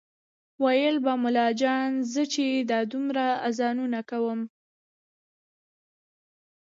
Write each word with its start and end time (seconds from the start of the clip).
ویل 0.63 0.95
به 1.05 1.13
ملا 1.23 1.47
جان 1.59 1.89
زه 2.13 2.23
چې 2.33 2.45
دا 2.69 2.79
دومره 2.91 3.25
اذانونه 3.47 3.99
کوم 4.09 4.41